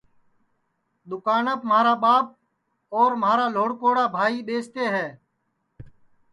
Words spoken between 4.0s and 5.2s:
بھائی ٻیستے ہے